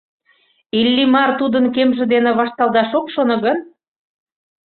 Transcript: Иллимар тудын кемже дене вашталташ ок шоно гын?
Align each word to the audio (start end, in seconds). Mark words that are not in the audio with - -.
Иллимар 0.79 1.29
тудын 1.39 1.65
кемже 1.75 2.05
дене 2.13 2.31
вашталташ 2.39 2.89
ок 2.99 3.05
шоно 3.13 3.35
гын? 3.45 3.57